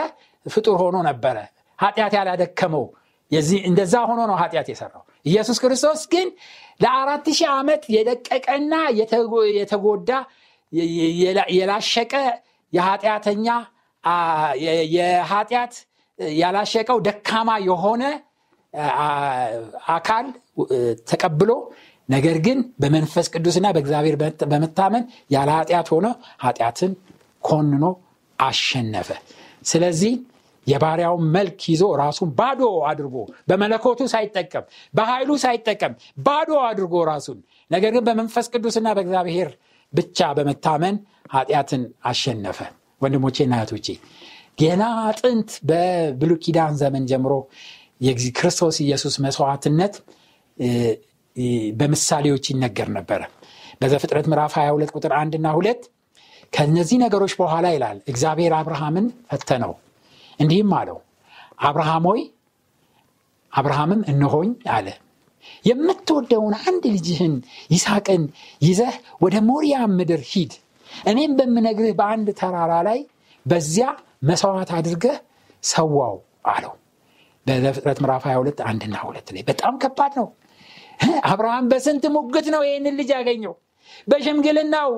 ፍጡር 0.45 0.77
ሆኖ 0.81 0.97
ነበረ። 1.09 1.37
ኃጢአት 1.79 2.13
ያላደከመው 2.17 2.85
እንደዛ 3.65 3.93
ሆኖ 4.09 4.21
ነው 4.29 4.35
ኃጢአት 4.41 4.67
የሰራው። 4.71 5.03
ኢየሱስ 5.25 5.57
ክርስቶስ 5.63 6.01
ግን 6.13 6.27
ለአራት 6.79 7.25
ሺህ 7.37 7.49
ዓመት 7.55 7.83
የደቀቀና 7.95 8.73
የተጎዳ 9.57 10.11
የላሸቀ 11.55 12.13
የኃጢአተኛ 12.73 13.47
የኃጢአት 14.95 15.73
ያላሸቀው 16.39 16.97
ደካማ 17.07 17.49
የሆነ 17.67 18.03
አካል 19.95 20.25
ተቀብሎ 21.11 21.51
ነገር 22.09 22.37
ግን 22.45 22.59
በመንፈስ 22.81 23.27
ቅዱስና 23.33 23.67
በእግዚአብሔር 23.75 24.15
በመታመን 24.51 25.03
ያለ 25.33 25.49
ኃጢአት 25.57 25.87
ሆነ 25.93 26.07
ኃጢአትን 26.43 26.91
ኮንኖ 27.43 27.85
አሸነፈ። 28.39 29.09
ስለዚህ 29.65 30.13
የባሪያውን 30.67 31.23
መልክ 31.35 31.59
ይዞ 31.71 31.83
ራሱን 32.01 32.29
ባዶ 32.39 32.61
አድርጎ 32.89 33.15
በመለኮቱ 33.49 34.01
ሳይጠቀም 34.13 34.65
በኃይሉ 34.93 35.31
ሳይጠቀም 35.43 35.93
ባዶ 36.25 36.51
አድርጎ 36.67 36.95
ራሱን 37.09 37.39
ነገር 37.71 37.91
ግን 37.95 38.03
በመንፈስ 38.09 38.47
ቅዱስና 38.53 38.87
በእግዚአብሔር 38.97 39.49
ብቻ 39.93 40.27
በመታመን 40.37 40.97
ኃጢአትን 41.33 41.81
አሸነፈ። 42.05 42.59
ወንድሞቼና 43.01 43.53
እህቶቼ 43.59 43.87
ገና 44.61 44.83
ጥንት 45.19 45.51
በብሉ 45.69 46.31
ኪዳን 46.43 46.73
ዘመን 46.81 47.03
ጀምሮ 47.11 47.33
የክርስቶስ 48.01 48.77
ኢየሱስ 48.85 49.15
መስዋዕትነት 49.25 49.93
በምሳሌዎች 51.75 52.45
ይነገር 52.51 52.89
ነበረ። 52.97 53.21
በዘፍጥረት 53.81 54.25
ምዕራፍ 54.31 54.53
22 54.57 54.95
ቁጥር 54.97 55.13
1 55.17 55.37
እና 55.39 55.47
2 55.57 55.85
ከነዚህ 56.53 56.97
ነገሮች 57.03 57.33
በኋላ 57.39 57.65
ይላል 57.75 57.97
እግዚአብሔር 58.11 58.53
አብርሃምን 58.57 59.05
ፈተነው። 59.31 59.73
እንዲህም 60.39 60.73
አለው 60.79 60.97
አብርሃም 61.67 62.05
ሆይ 62.09 62.21
አብርሃምም 63.53 64.01
እነሆኝ 64.11 64.51
አለ። 64.75 64.87
የምትወደውን 65.65 66.53
አንድ 66.61 66.83
ልጅህን 66.95 67.33
ይስሐቅን 67.73 68.23
ይዘህ 68.61 68.93
ወደ 69.23 69.35
ሞሪያ 69.49 69.77
ምድር 69.95 70.21
ሂድ። 70.31 70.53
እኔም 71.05 71.33
በምነግርህ 71.39 71.93
በአንድ 71.99 72.27
ተራራ 72.39 72.73
ላይ 72.87 72.99
በዚያ 73.45 73.87
መስዋዕት 74.21 74.71
አድርገህ 74.77 75.15
ሰዋው 75.63 76.15
አለው። 76.51 76.73
በዘፍጥረት 77.45 77.99
ምዕራፍ 78.03 78.23
22 78.27 78.61
አንድና 78.69 78.95
ሁለት 79.05 79.27
ላይ 79.35 79.43
በጣም 79.47 79.75
ከባድ 79.83 80.13
ነው። 80.19 80.27
አብርሃም 81.29 81.67
በስንት 81.71 82.03
ሙግት 82.15 82.47
ነው 82.53 82.61
ይህንን 82.67 82.95
ልጅ 82.99 83.09
ያገኘው? 83.15 83.53
በሽምግልናው 84.07 84.91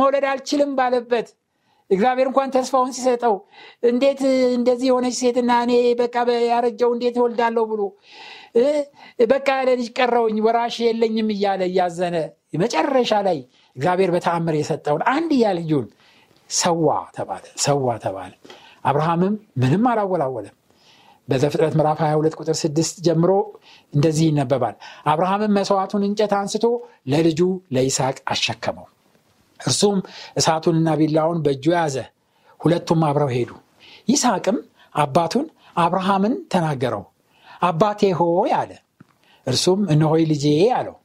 መውለድ 0.00 0.24
አልችልም 0.30 0.70
ባለበት 0.78 1.28
እግዚአብሔር 1.90 2.26
እንኳን 2.30 2.52
ተስፋውን 2.54 2.92
ሲሰጠው 2.96 3.34
እንዴት 3.90 4.20
እንደዚህ 4.56 4.86
የሆነች 4.90 5.16
ሴትና 5.20 5.52
እኔ 5.64 5.72
በቃ 6.00 6.14
ያረጀው 6.46 6.90
እንዴት 6.94 7.16
እወልዳለሁ 7.20 7.64
ብሎ 7.72 7.82
በቃ 9.32 9.48
ለልጅ 9.68 9.88
ቀረውኝ 9.98 10.38
ወራሽ 10.46 10.76
የለኝም 10.86 11.28
እያለ 11.34 11.62
እያዘነ 11.70 12.16
መጨረሻ 12.62 13.12
ላይ 13.28 13.38
እግዚአብሔር 13.76 14.10
በተአምር 14.14 14.56
የሰጠውን 14.58 15.02
አንድያ 15.12 15.52
ልጁን 15.58 15.86
ሰዋ 16.52 16.86
ተባለ 17.16 17.44
ሰዋ 17.64 17.86
ተባለ። 18.04 18.32
አብርሃምም 18.84 19.34
ምንም 19.62 19.84
አላወላወለም። 19.90 20.56
በዘፍጥረት 21.28 21.74
ምዕራፍ 21.78 21.98
22 22.04 22.36
ቁጥር 22.40 22.56
6 22.60 22.96
ጀምሮ 23.06 23.30
እንደዚህ 23.92 24.26
ይነበባል። 24.30 24.74
አብርሃምም 25.06 25.52
መስዋዕቱን 25.58 26.02
እንጨት 26.08 26.32
አንስቶ 26.38 26.64
ለልጁ 27.06 27.40
ለይስሐቅ 27.74 28.16
አሸከመው። 28.32 28.86
እርሱም 29.60 29.98
እሳቱንና 30.38 30.88
ቢላውን 31.00 31.38
በእጁ 31.44 31.64
ያዘ። 31.76 31.96
ሁለቱም 32.60 33.02
አብረው 33.08 33.30
ሄዱ። 33.36 33.50
ይስሐቅም 34.08 34.58
አባቱን 34.94 35.46
አብርሃምን 35.76 36.34
ተናገረው። 36.52 37.04
አባቴ 37.62 38.10
ሆይ 38.20 38.50
አለ። 38.60 38.72
እርሱም 39.46 39.80
እነሆይ 39.92 40.22
ልጄ 40.32 40.46
አለው። 40.78 40.96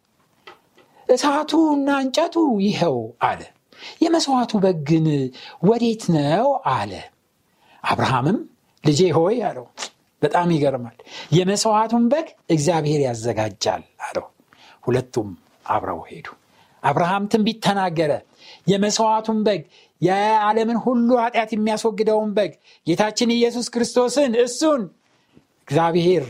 እሳቱና 1.09 1.89
እንጨቱ 2.03 2.35
ይኸው 2.65 2.97
አለ 3.27 3.41
የመስዋዕቱ 4.01 4.53
በግን 4.63 5.07
ወዴት 5.67 6.03
ነው 6.15 6.47
አለ። 6.71 6.91
አብርሃምም 7.83 8.39
ልጄ 8.83 9.01
ሆይ 9.17 9.37
አለው። 9.47 9.65
በጣም 10.21 10.47
ይገርማል። 10.53 10.97
የመስዋዕቱን 11.31 12.05
በግ 12.13 12.27
እግዚአብሔር 12.49 13.01
ያዘጋጃል 13.05 13.83
አለው። 14.07 14.25
ሁለቱም 14.83 15.29
አብረው 15.65 16.01
ሄዱ። 16.09 16.27
አብርሃም 16.83 17.23
ትንቢት 17.31 17.59
ተናገረ። 17.65 18.11
የመስዋዕቱን 18.67 19.39
በግ 19.47 19.61
የዓለምን 20.01 20.77
ሁሉ 20.83 21.09
ኃጢአት 21.21 21.51
የሚያስወግደውን 21.55 22.31
በግ 22.37 22.51
ጌታችን 22.87 23.33
ኢየሱስ 23.37 23.67
ክርስቶስን 23.73 24.33
እሱን 24.43 24.81
እግዚአብሔር 25.67 26.25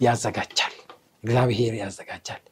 ያዘጋጃል። 0.00 0.74
እግዚአብሔር 1.24 1.74
ያዘጋጃል 1.80 2.42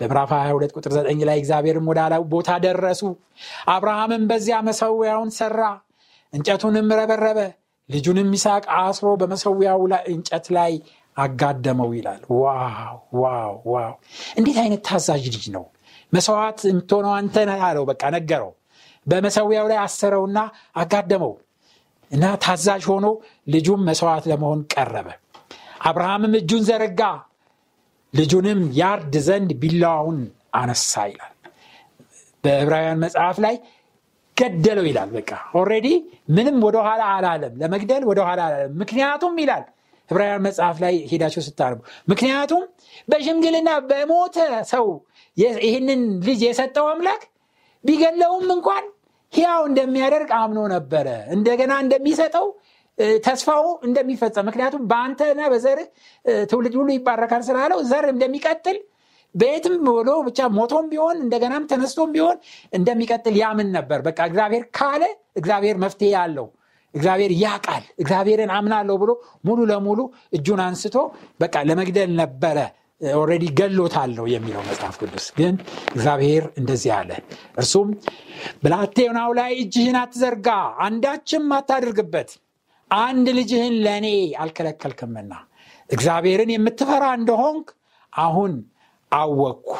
በምዕራፍ 0.00 0.30
22 0.36 0.76
ቁጥር 0.76 0.92
9 0.98 1.24
ላይ 1.28 1.36
እግዚአብሔርም 1.40 1.88
ወደ 1.90 2.00
ቦታ 2.32 2.50
ደረሱ። 2.64 3.02
አብርሃምም 3.68 4.24
በዚያ 4.30 4.58
መሰዊያውን 4.68 5.30
ሰራ 5.38 5.60
እንጨቱንም 6.32 6.88
ረበረበ 6.98 7.38
ልጁንም 7.88 8.30
ይስሐቅ 8.36 8.64
አስሮ 8.78 9.08
በመሰዊያው 9.20 9.82
እንጨት 10.10 10.46
ላይ 10.56 10.72
አጋደመው 11.16 11.90
ይላል። 11.96 12.20
wow 12.34 12.98
wow 13.66 13.92
እንዴት 14.38 14.58
አይነት 14.64 14.82
ታዛዥ 14.88 15.24
ልጅ 15.28 15.46
ነው? 15.56 15.64
መስዋዕት 16.12 16.60
የምትሆነው 16.68 17.12
አንተ 17.18 17.36
አለው። 17.62 17.84
በቃ 17.90 18.02
ነገረው። 18.16 18.52
በመሰዊያው 19.06 19.66
ላይ 19.70 19.78
አሰረውና 19.84 20.38
አጋደመው 20.76 21.32
እና 22.10 22.24
ታዛዥ 22.44 22.82
ሆኖ 22.90 23.06
ልጁም 23.48 23.80
መስዋዕት 23.88 24.24
ለመሆን 24.30 24.60
ቀረበ። 24.72 25.08
አብርሃምም 25.88 26.34
እጁን 26.40 26.62
ዘረጋ 26.68 27.00
ልጁንም 28.14 28.60
ያርድ 28.78 29.14
ዘንድ 29.26 29.50
ቢላዋውን 29.62 30.18
አነሳ 30.58 31.02
ይላል። 31.10 31.34
በዕብራውያን 32.44 33.00
መጽሐፍ 33.04 33.36
ላይ 33.44 33.56
ገደለው 34.36 34.84
ይላል። 34.88 35.10
በቃ 35.16 35.30
already 35.60 35.86
ምንም 36.36 36.56
ወደኋላ 36.66 37.02
አላለም። 37.14 37.54
ለመግደል 37.62 38.02
ወደኋላ 38.10 38.40
አላለም። 38.48 38.74
ምክንያቱም 38.82 39.34
ይላል 39.42 39.64
ዕብራውያን 40.10 40.42
መጽሐፍ 40.46 40.76
ላይ 40.84 40.94
ሄዳችሁ 41.10 41.42
ስታነቡ 41.46 41.78
ምክንያቱም 42.08 42.62
በሽምግልና 43.08 43.70
በሞተ 43.90 44.36
ሰው 44.70 44.86
ይህንን 45.64 46.00
ልጅ 46.26 46.40
የሰጠው 46.46 46.86
አምላክ 46.92 47.22
ቢገለውም 47.84 48.46
እንኳን 48.56 48.84
ሕያው 49.32 49.62
እንደሚያደርግ 49.68 50.30
አምኖ 50.38 50.58
ነበረ። 50.72 51.06
እንደገና 51.34 51.72
እንደሚሰጠው 51.84 52.46
ተስፋው 53.24 53.64
እንደሚፈጸም 53.86 54.46
ምክንያቱም 54.48 54.84
በአንተና 54.90 55.40
በዘርህ 55.52 55.88
ትውልድ 56.50 56.76
ሁሉ 56.78 56.88
ይባረካል 56.96 57.42
ስላለው 57.48 57.80
ዘር 57.90 58.06
እንደሚቀጥል 58.12 58.78
በየትም 59.34 59.74
ብሎ 59.88 60.10
ብቻ 60.26 60.48
ሞቶም 60.54 60.86
ቢሆን 60.92 61.16
እንደገናም 61.24 61.66
ተነስቶም 61.70 62.12
ቢሆን 62.14 62.36
እንደሚቀጥል 62.72 63.34
ያምን 63.40 63.68
ነበር። 63.76 64.00
በቃ 64.06 64.18
እግዚአብሔር 64.30 64.64
ካለ 64.78 65.02
እግዚአብሔር 65.36 65.76
መፍትሄ 65.84 66.12
አለው። 66.22 66.46
እግዚአብሔር 66.94 67.32
ያቃል 67.42 67.84
እግዚአብሔርን 68.02 68.50
አምናለሁ 68.54 68.94
ብሎ 69.02 69.10
ሙሉ 69.44 69.58
ለሙሉ 69.70 70.00
እጁን 70.36 70.60
አንስቶ 70.66 70.96
በቃ 71.40 71.54
ለመግደል 71.68 72.12
ነበረ። 72.20 72.58
ኦረዲ 73.16 73.44
ገሎታለሁ 73.58 74.24
የሚለው 74.30 74.62
መጽሐፍ 74.68 74.94
ቅዱስ። 75.02 75.26
ግን 75.36 75.54
እግዚአብሔር 75.92 76.44
እንደዚህ 76.58 76.92
አለ። 76.96 77.10
እርሱም 77.56 77.88
ብላቴናው 78.62 79.30
ላይ 79.38 79.52
እጅህን 79.62 79.98
አትዘርጋ 80.00 80.48
አንዳችም 80.86 81.46
አታድርግበት 81.58 82.30
አንድ 82.90 83.26
ልጅህን 83.38 83.74
ለእኔ 83.84 84.06
አልከለከልክምና 84.42 85.32
እግዚአብሔርን 85.90 86.50
የምትፈራ 86.54 87.04
እንደሆንክ 87.18 87.68
አሁን 88.12 88.52
አወቅኩ 89.12 89.70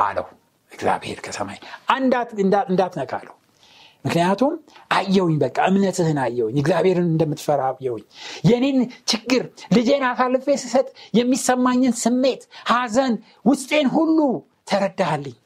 አለው። 0.00 0.26
እግዚአብሔር 0.72 1.18
ከሰማይ 1.26 1.58
እንዳትነካለው 2.68 3.34
ምክንያቱም 4.04 4.52
አየውኝ 4.96 5.36
በቃ 5.42 5.58
እምነትህን 5.70 6.18
አየውኝ 6.24 6.56
እግዚአብሔርን 6.62 7.08
እንደምትፈራ 7.12 7.62
አየውኝ 7.70 8.04
የኔን 8.48 8.78
ችግር 9.10 9.42
ልጄን 9.76 10.04
አሳልፌ 10.10 10.56
ስሰጥ 10.62 10.86
የሚሰማኝን 11.18 11.94
ስሜት 12.02 12.42
ሀዘን 12.70 13.14
ውስጤን 13.50 13.88
ሁሉ 13.96 14.18
ተረዳሃልኝ 14.70 15.36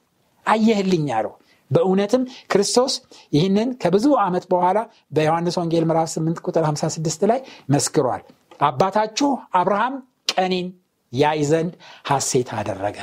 አየህልኝ 0.47 1.07
አለው 1.19 1.35
በእውነትም 1.71 2.23
ክርስቶስ 2.53 2.93
ይህንን 3.33 3.69
ከብዙ 3.83 4.07
ዓመት 4.25 4.45
በኋላ 4.53 4.79
በዮሐንስ 5.13 5.57
ወንጌል 5.61 5.85
ምዕራፍ 5.91 6.09
8 6.15 6.43
ቁጥር 6.47 6.65
56 6.71 7.27
ላይ 7.31 7.41
መስክሯል። 7.75 8.23
አባታችሁ 8.63 9.29
አብርሃም 9.55 9.95
ቀኔን 10.33 10.67
ያይ 11.13 11.41
ዘንድ 11.51 11.73
ሐሴት 12.11 12.49
አደረገ። 12.59 12.99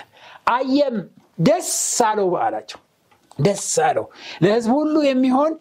አየም 0.49 0.97
ደስ 1.39 1.71
አለው 2.07 2.29
አላቸው 2.43 2.79
ደስ 3.39 3.65
አለው። 3.87 4.05
ለህዝብ 4.43 4.71
ሁሉ 4.77 4.95
የሚሆን 5.07 5.51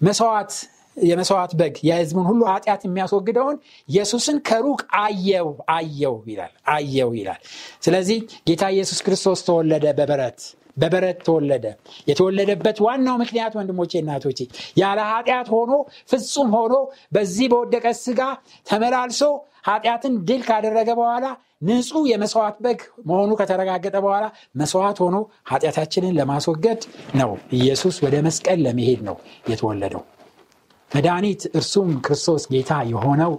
መስዋዕት 0.00 0.52
የመስዋዕት 0.96 1.52
በግ 1.60 1.76
የህዝቡን 1.86 2.26
ሁሉ 2.28 2.40
ኃጢአት 2.50 2.82
የሚያስወግደውን 2.86 3.56
ኢየሱስን 3.88 4.36
ከሩቅ 4.48 4.80
አየው 5.00 5.48
አየው 5.74 6.16
ይላል 6.30 6.52
አየው 6.74 7.10
ይላል። 7.18 7.40
ስለዚህ 7.82 8.18
ጌታ 8.48 8.64
ኢየሱስ 8.74 9.00
ክርስቶስ 9.06 9.40
ተወለደ 9.48 9.86
በበረት 9.98 10.38
በበረት 10.76 11.18
ተወለደ። 11.26 11.64
የተወለደበት 12.10 12.78
ዋናው 12.86 13.16
ምክንያት 13.22 13.52
ወንድሞቼ 13.58 13.92
እናቶቼ 14.00 14.38
ያለ 14.80 15.00
ኃጢአት 15.10 15.48
ሆኖ 15.54 15.72
ፍጹም 16.12 16.50
ሆኖ 16.56 16.74
በዚህ 17.16 17.48
በወደቀ 17.52 17.86
ስጋ 18.00 18.20
ተመላልሶ 18.66 19.22
ኃጢአትን 19.68 20.14
ድል 20.28 20.42
ካደረገ 20.48 20.90
በኋላ 20.98 21.26
ንጹህ 21.68 22.04
የመስዋዕት 22.10 22.56
በግ 22.64 22.80
መሆኑ 23.08 23.30
ከተረጋገጠ 23.38 23.96
በኋላ 24.04 24.24
መስዋዕት 24.60 24.98
ሆኖ 25.04 25.16
ኃጢአታችንን 25.50 26.16
ለማስወገድ 26.18 26.80
ነው። 27.20 27.30
ኢየሱስ 27.58 27.96
ወደ 28.04 28.16
መስቀል 28.26 28.60
ለመሄድ 28.66 29.00
ነው 29.08 29.16
የተወለደው። 29.50 30.02
መድኃኒት 30.90 31.42
እርሱም 31.58 31.90
ክርስቶስ 32.06 32.42
ጌታ 32.52 32.72
የሆነው 32.90 33.32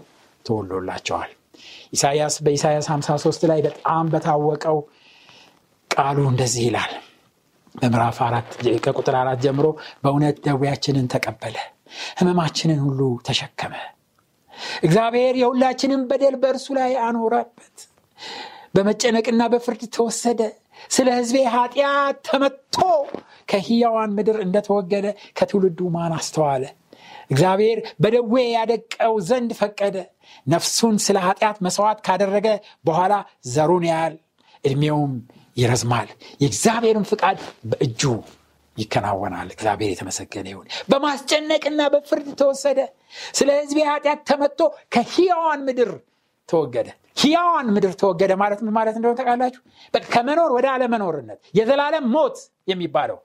ተወሎላቸዋል 0.46 1.32
ኢሳያስ 1.94 2.36
በኢሳያስ 2.46 2.88
53 2.92 3.46
ላይ 3.52 3.60
በጣም 3.68 4.06
በታወቀው 4.14 4.78
ቃሉ 5.92 6.18
እንደዚህ 6.32 6.64
ይላል 6.68 6.94
በምዕራፍ 7.76 8.18
አራት 8.26 8.50
ከቁጥር 8.86 9.16
አራት 9.22 9.40
ጀምሮ 9.46 9.68
በእውነት 10.04 10.38
ደዌያችንን 10.46 11.08
ተቀበለ 11.14 11.58
ህመማችንን 12.20 12.80
ሁሉ 12.86 13.00
ተሸከመ። 13.28 13.74
እግዚአብሔር 14.84 15.36
የሁላችንን 15.42 16.02
በደል 16.10 16.36
በእርሱ 16.42 16.68
ላይ 16.78 16.92
አኖረበት 17.06 17.76
በመጨነቅና 18.76 19.42
በፍርድ 19.54 19.84
ተወሰደ። 19.96 20.42
ስለ 20.92 21.08
ህዝቤ 21.18 21.38
ኃጢአት 21.54 22.18
ተመቶ 22.28 22.78
ከህያዋን 23.50 24.12
ምድር 24.18 24.38
እንደተወገደ 24.46 25.06
ከትውልዱ 25.38 25.80
ማን 25.96 26.14
አስተዋለ? 26.18 26.64
እግዚአብሔር 27.32 27.80
በደዌ 28.04 28.34
ያደቀው 28.56 29.14
ዘንድ 29.30 29.52
ፈቀደ። 29.60 29.96
ነፍሱን 30.48 30.96
ስለ 31.06 31.18
ኃጢአት 31.28 31.58
መስዋዕት 31.66 32.00
ካደረገ 32.08 32.48
በኋላ 32.86 33.14
ዘሩን 33.50 33.86
ያያል 33.90 34.16
ዕድሜውም 34.64 35.14
ይረዝማል። 35.58 36.10
የእግዚአብሔርን 36.42 37.06
ፍቃድ 37.12 37.38
በእጁ 37.72 38.02
ይከናወናል። 38.78 39.50
እግዚአብሔር 39.56 39.92
የተመሰገነ 39.92 40.48
ይሁን። 40.54 40.68
በማስጨነቅና 40.90 41.82
በፍርድ 41.94 42.28
ተወሰደ። 42.42 42.80
ስለ 43.34 43.50
ህዝቤ 43.60 43.80
ኃጢአት 43.90 44.22
ተመቶ 44.30 44.60
ከህያዋን 44.94 45.62
ምድር 45.68 45.92
ተወገደ። 46.50 46.88
ህያዋን 47.18 47.68
ምድር 47.76 47.94
ተወገደ 48.02 48.32
ማለት 48.42 48.60
ማለት 48.78 48.96
እንደሆነ 48.98 49.16
ተቃላችሁ 49.20 49.62
ከመኖር 50.10 50.50
ወደ 50.56 50.68
አለመኖርነት። 50.74 51.40
የዘላለም 51.60 52.06
ሞት 52.16 52.38
የሚባለው 52.68 53.18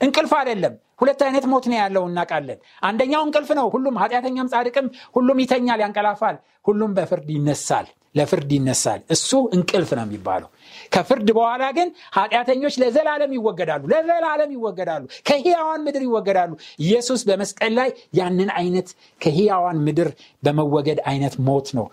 እንቅልፍ 0.00 0.32
አይደለም። 0.38 0.72
ሁለት 1.00 1.20
አይነት 1.26 1.44
ሞት 1.52 1.64
ነው 1.70 1.78
ያለው 1.78 2.02
እናውቃለን። 2.08 2.58
አንደኛው 2.82 3.22
እንቅልፍ 3.26 3.50
ነው። 3.58 3.66
ሁሉም 3.74 3.94
ኃጢአተኛም 4.02 4.50
ጻድቅም 4.52 4.86
ሁሉም 5.16 5.38
ይተኛል 5.42 5.80
ያንቀላፋል 5.84 6.36
ሁሉም 6.66 6.92
በፍርድ 6.96 7.28
ይነሳል 7.34 7.86
ለፍርድ 8.16 8.50
ይነሳል። 8.56 9.00
እሱ 9.14 9.28
እንቅልፍ 9.56 9.90
ነው 9.98 10.04
የሚባለው። 10.06 10.50
ከፍርድ 10.92 11.28
በኋላ 11.36 11.64
ግን 11.76 11.88
ኃጢአተኞች 12.16 12.74
ለዘላለም 12.82 13.32
ይወገዳሉ 13.36 13.82
ለዘላለም 13.92 14.50
ይወገዳሉ 14.56 15.02
ከህያዋን 15.28 15.82
ምድር 15.86 16.02
ይወገዳሉ። 16.06 16.52
ኢየሱስ 16.84 17.20
በመስቀል 17.28 17.74
ላይ 17.78 17.90
ያንን 18.18 18.50
አይነት 18.58 18.88
ከህያዋን 19.20 19.80
ምድር 19.86 20.10
በመወገድ 20.42 21.00
አይነት 21.10 21.36
ሞት 21.48 21.68
ነው 21.78 21.86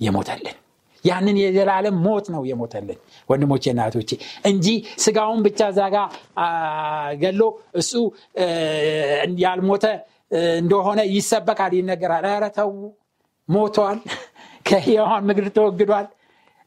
የሞተልን። 0.00 0.56
ያንን 1.04 1.36
የዘላለም 1.40 1.96
ሞት 2.04 2.26
ነው 2.34 2.42
የሞተልን። 2.48 2.98
ወንድሞቼ 3.28 3.64
እናቶቼ 3.72 4.10
እንጂ 4.50 4.66
ስጋውን 5.02 5.40
ብቻ 5.46 5.60
ዛጋ 5.76 5.96
ገሎ 7.22 7.42
እሱ 7.80 7.92
ያልሞተ 9.44 9.84
እንደሆነ 10.58 11.00
ይሰበካል 11.12 11.74
ይነገራል። 11.78 12.26
ረ 12.42 12.48
ተዉ 12.56 12.72
ሞቷል 13.48 13.98
ከሕያዋን 14.66 15.26
ምድር 15.28 15.48
ተወግዷል። 15.56 16.06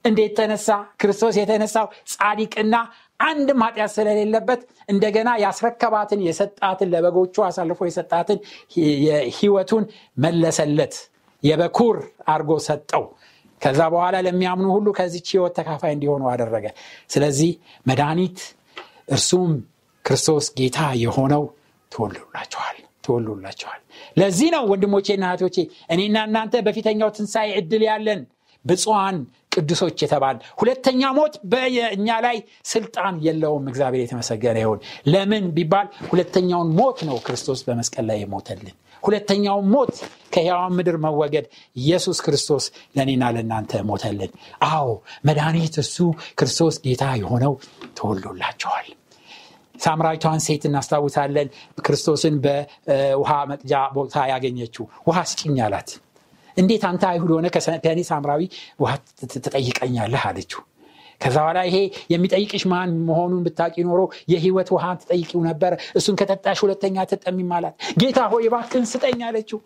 እንዴት 0.05 0.33
ተነሳ? 0.37 0.67
ክርስቶስ 1.01 1.35
የተነሳው 1.39 1.87
ጻዲቅና 2.13 2.75
አንድም 3.19 3.63
ኃጢአት 3.65 3.91
ስለሌለበት 3.95 4.61
እንደገና 4.89 5.29
ያስረከባትን 5.43 6.19
የሰጣትን 6.27 6.89
ለበጎቹ 6.93 7.35
አሳልፎ 7.47 7.79
የሰጣትን 7.89 8.39
ህይወቱን 9.37 9.85
መለሰለት። 10.17 10.95
የበኩር 11.43 11.97
አርጎ 12.29 12.51
ሰጠው። 12.67 13.03
ከዛ 13.61 13.79
በኋላ 13.93 14.15
ለሚያምኑ 14.25 14.67
ሁሉ 14.75 14.87
ከዚች 14.97 15.27
ህይወት 15.33 15.53
ተካፋይ 15.57 15.93
እንዲሆኑ 15.95 16.23
አደረገ። 16.33 16.65
ስለዚህ 17.09 17.51
መድኃኒት 17.85 18.39
እርሱም 19.11 19.51
ክርስቶስ 20.05 20.47
ጌታ 20.59 20.79
የሆነው 21.03 21.43
ትወልዱላቸዋል 21.91 22.77
ትወልዱላቸዋል 23.03 23.81
ለዚህ 24.17 24.49
ነው 24.55 24.63
ወንድሞቼና 24.71 25.25
እህቶቼ 25.31 25.57
እኔና 25.89 26.17
እናንተ 26.29 26.61
በፊተኛው 26.65 27.11
ትንሣኤ 27.17 27.49
እድል 27.61 27.83
ያለን 27.89 28.21
ብፁዓን 28.65 29.17
ቅዱሶች 29.53 29.97
የተባል 30.03 30.37
ሁለተኛ 30.59 31.01
ሞት 31.17 31.33
በእኛ 31.51 32.09
ላይ 32.25 32.37
ስልጣን 32.71 33.15
የለውም። 33.25 33.65
እግዚአብሔር 33.71 34.01
የተመሰገነ 34.03 34.57
ይሁን። 34.63 34.79
ለምን 35.07 35.45
ቢባል 35.55 35.87
ሁለተኛውን 36.11 36.69
ሞት 36.79 36.99
ነው 37.09 37.17
ክርስቶስ 37.25 37.61
በመስቀል 37.67 38.05
ላይ 38.09 38.19
የሞተልን። 38.23 38.75
ሁለተኛውን 39.03 39.67
ሞት 39.73 39.93
ከሕያዋን 40.33 40.75
ምድር 40.77 40.97
መወገድ 41.05 41.45
ኢየሱስ 41.75 42.19
ክርስቶስ 42.25 42.65
ለእኔና 42.95 43.25
ለእናንተ 43.35 43.81
ሞተልን። 43.89 44.31
አዎ 44.69 44.87
መድኃኒት 45.27 45.77
እሱ 45.83 45.97
ክርስቶስ 46.39 46.77
ጌታ 46.85 47.05
የሆነው 47.21 47.55
ተወልዶላቸዋል 47.99 48.87
ሳምራዊቷን 49.79 50.39
ሴት 50.45 50.63
እናስታውሳለን። 50.69 51.47
ክርስቶስን 51.85 52.35
በውሃ 52.43 53.31
መቅጃ 53.51 53.73
ቦታ 53.95 54.25
ያገኘችው 54.31 54.85
ውሃ 55.07 55.19
ስጭኝ 55.31 55.57
አላት። 55.65 55.91
እንዴት 56.57 56.83
አንተ 56.89 57.03
አይሁድ 57.09 57.31
ሆነ 57.35 57.47
ከእኔ 57.55 57.99
ሳምራዊ 58.09 58.41
ውሃ 58.81 58.91
ትጠይቀኛለህ? 59.35 60.23
አለችው። 60.29 60.61
ከዛ 61.21 61.35
በኋላ 61.39 61.59
ይሄ 61.67 61.77
የሚጠይቅሽ 62.13 62.63
ማን 62.71 62.91
መሆኑን 63.07 63.41
ብታቂ 63.45 63.75
ኖሮ 63.87 64.01
የህይወት 64.33 64.69
ውሃ 64.75 64.85
ትጠይቂው 65.01 65.41
ነበር። 65.47 65.71
እሱን 65.99 66.15
ከጠጣሽ 66.19 66.59
ሁለተኛ 66.65 67.05
ትጠሚም 67.11 67.51
አላት። 67.57 67.73
ጌታ 68.01 68.19
ሆይ 68.31 68.47
ባክን 68.53 68.85
ስጠኝ 68.91 69.19
አለችው። 69.29 69.59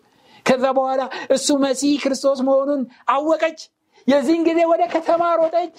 ከዛ 0.46 0.64
በኋላ 0.78 1.02
እሱ 1.30 1.48
መሲህ 1.62 1.94
ክርስቶስ 2.02 2.40
መሆኑን 2.48 2.82
አወቀች። 3.14 3.60
የዚህን 4.08 4.42
ጊዜ 4.46 4.60
ወደ 4.70 4.82
ከተማ 4.94 5.22
ሮጠች። 5.38 5.76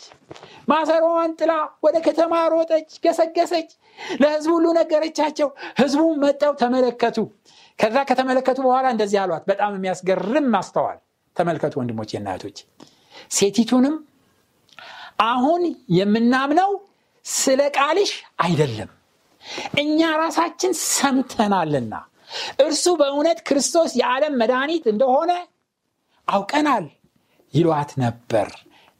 ማሰሮዋን 0.70 1.32
ጥላ 1.40 1.52
ወደ 1.86 1.98
ከተማ 2.08 2.34
ሮጠች 2.54 2.90
ገሰገሰች 3.04 3.70
ለህዝቡ 4.22 4.52
ሁሉ 4.56 4.68
ነገረቻቸው። 4.80 5.50
ህዝቡ 5.80 6.02
መጠው 6.24 6.54
ተመለከቱ። 6.62 7.18
ከዛ 7.80 7.98
ከተመለከቱ 8.10 8.58
በኋላ 8.66 8.88
እንደዚህ 8.94 9.20
አሏት። 9.24 9.44
በጣም 9.52 9.72
የሚያስገርም 9.78 10.46
ማስተዋል 10.54 11.00
ተመልከቱ 11.36 11.74
ወንድሞች 11.80 12.12
እናቶች 12.18 12.58
ሴቲቱንም 13.38 13.96
አሁን 15.26 15.62
የምናምነው 15.98 16.72
ስለ 17.26 17.62
ቃልሽ 17.78 18.12
አይደለም። 18.46 18.90
እኛ 19.82 20.00
ራሳችን 20.22 20.72
ሰምተናልና 20.92 21.94
እርሱ 22.60 22.86
በእውነት 23.02 23.40
ክርስቶስ 23.48 23.92
የዓለም 24.00 24.34
መድኃኒት 24.42 24.86
እንደሆነ 24.94 25.32
አውቀናል 26.28 26.86
ይሏት 27.54 27.92
ነበር። 28.04 28.48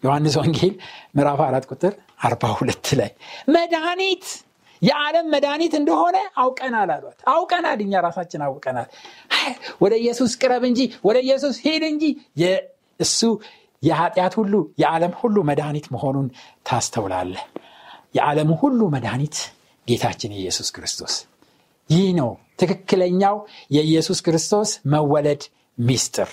ዮሐንስ 0.04 0.36
ወንጌል 0.40 0.74
ምዕራፍ 1.16 1.40
አራት 1.46 1.66
ቁጥር 1.72 1.94
አርባ 2.22 2.44
ሁለት 2.58 2.88
ላይ 3.00 3.12
መድኃኒት 3.56 4.26
የዓለም 4.86 5.28
መድኃኒት 5.34 5.74
እንደሆነ 5.80 6.18
አውቀናል 6.36 6.90
አሏት። 6.96 7.20
አውቀናል 7.34 7.80
እኛ 7.86 8.02
ራሳችን 8.08 8.42
አውቀናል። 8.48 8.88
ወደ 9.82 9.94
ኢየሱስ 10.02 10.32
ቅረብ 10.42 10.64
እንጂ 10.70 10.80
ወደ 11.08 11.18
ኢየሱስ 11.26 11.56
ሄድ 11.66 11.84
እንጂ። 11.92 12.04
እሱ 13.00 13.20
የኃጢአት 13.84 14.34
ሁሉ 14.40 14.54
የዓለም 14.82 15.14
ሁሉ 15.22 15.38
መድኃኒት 15.50 15.88
መሆኑን 15.96 16.28
ታስተውላለ 16.66 17.36
የዓለም 18.16 18.50
ሁሉ 18.62 18.82
መድኃኒት 18.94 19.38
ጌታችን 19.88 20.32
ኢየሱስ 20.38 20.70
ክርስቶስ። 20.76 21.16
ይህ 21.90 22.08
ነው 22.20 22.30
ትክክለኛው 22.60 23.36
የኢየሱስ 23.72 24.20
ክርስቶስ 24.26 24.70
መወለድ 24.94 25.42
ሚስጥር። 25.78 26.30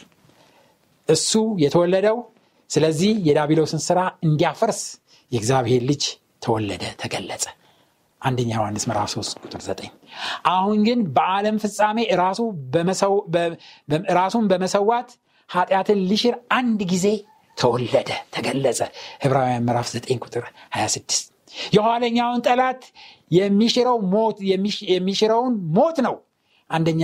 እሱ 1.09 1.33
የተወለደው 1.59 2.19
ስለዚህ 2.71 3.12
የዳቢሎስን 3.29 3.81
ስራ 3.87 3.99
እንዲያፈርስ 4.25 4.81
የእግዚአብሔር 5.33 5.83
ልጅ 5.91 6.05
ተወለደ 6.43 6.85
ተገለጸ 7.03 7.45
አንደኛ 8.23 8.51
ዮሐንስ 8.57 8.85
ምዕራፍ 8.89 9.09
3 9.15 9.41
ቁጥር 9.45 9.61
9 9.65 9.87
አሁን 10.51 10.79
ግን 10.87 11.01
በዓለም 11.17 11.57
ፍጻሜ 11.63 11.99
ራሱን 14.15 14.45
በመሰዋት 14.53 15.09
ኃጢአትን 15.51 15.99
ሊሽር 16.11 16.35
አንድ 16.59 16.81
ጊዜ 16.93 17.07
ተወለደ 17.57 18.11
ተገለጸ። 18.35 18.81
ዕብራውያን 19.27 19.65
ምዕራፍ 19.69 19.89
9 19.95 20.21
ቁጥር 20.25 20.45
26 20.77 21.29
የኋለኛውን 21.73 22.43
ጠላት 22.47 22.83
የሚሽረውን 24.93 25.55
ሞት 25.77 25.99
ነው። 26.07 26.17
አንደኛ 26.71 27.03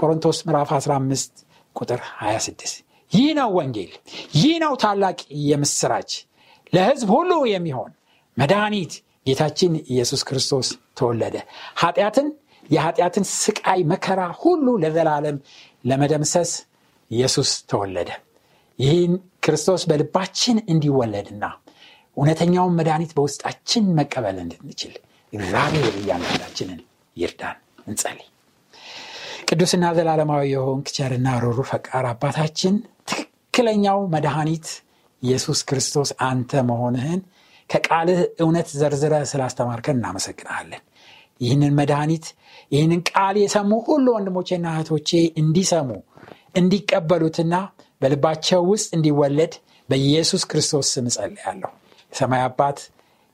ቆሮንቶስ 0.00 0.38
ምዕራፍ 0.48 0.70
15 0.76 1.42
ቁጥር 1.76 2.00
26 2.22 2.76
ይህ 3.12 3.28
ነው 3.38 3.50
ወንጌል 3.58 3.92
ይህ 4.38 4.54
ነው 4.64 4.72
ታላቅ 4.82 5.18
የምስራች 5.48 6.10
ለህዝብ 6.72 7.08
ሁሉ 7.14 7.32
የሚሆን 7.50 7.92
መድኃኒት 8.36 8.92
ጌታችን 9.28 9.72
ኢየሱስ 9.86 10.22
ክርስቶስ 10.28 10.68
ተወለደ። 10.98 11.36
ኃጢአትን 11.80 12.28
የኃጢአትን 12.68 13.24
ስቃይ 13.34 13.80
መከራ 13.92 14.20
ሁሉ 14.40 14.66
ለዘላለም 14.82 15.36
ለመደምሰስ 15.84 16.50
ኢየሱስ 17.10 17.50
ተወለደ። 17.70 18.10
ይህን 18.78 19.12
ክርስቶስ 19.44 19.82
በልባችን 19.90 20.56
እንዲወለድና 20.72 21.44
እውነተኛውን 22.16 22.76
መድኃኒት 22.78 23.12
በውስጣችን 23.16 23.84
መቀበል 23.98 24.36
እንድንችል 24.42 24.94
እግዚአብሔር 25.32 25.94
እያንዳንዳችንን 26.00 26.80
ይርዳን። 27.16 27.56
እንጸልይ። 27.86 28.28
ቅዱስና 29.48 29.84
ዘላለማዊ 29.96 30.44
የሆን 30.52 30.80
ቸርና 30.96 31.28
ሩሩ 31.44 31.58
ፈቃር 31.70 32.06
አባታችን 32.10 32.74
ትክክለኛው 33.10 34.00
መድኃኒት 34.14 34.66
ኢየሱስ 35.22 35.60
ክርስቶስ 35.68 36.10
አንተ 36.26 36.60
መሆንህን 36.68 37.20
ከቃልህ 37.70 38.20
እውነት 38.42 38.68
ዘርዝረ 38.80 39.14
ስላስተማርከን 39.30 39.98
እናመሰግናለን። 39.98 40.82
ይህንን 41.40 41.72
መድኃኒት 41.78 42.26
ይህንን 42.72 43.00
ቃል 43.10 43.36
የሰሙ 43.42 43.72
ሁሉ 43.86 44.06
ወንድሞቼና 44.16 44.66
እህቶቼ 44.74 45.10
እንዲሰሙ 45.42 45.90
እንዲቀበሉትና 46.60 47.54
በልባቸው 48.02 48.62
ውስጥ 48.72 48.88
እንዲወለድ 48.96 49.52
በኢየሱስ 49.88 50.42
ክርስቶስ 50.50 50.88
ስም 50.94 51.06
እጸልያለሁ። 51.10 51.70
ሰማይ 52.12 52.42
አባት 52.46 52.78